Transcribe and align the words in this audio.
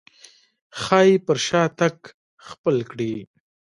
ښايي 0.81 1.13
پر 1.25 1.37
شا 1.47 1.63
تګ 1.79 1.95
خپل 2.47 2.75
کړي. 2.91 3.13